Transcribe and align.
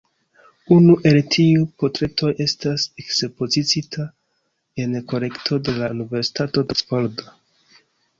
Unu 0.75 0.93
el 1.09 1.17
tiuj 1.33 1.65
portretoj 1.81 2.29
estas 2.45 2.85
ekspoziciita 3.03 4.05
en 4.85 4.95
la 4.97 5.03
kolekto 5.13 5.61
de 5.69 5.77
la 5.83 5.91
Universitato 5.97 6.65
de 6.71 6.77
Oksfordo. 6.79 7.29